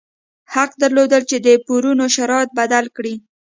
[0.53, 3.15] حق درلود چې د پورونو شرایط بدل کړي.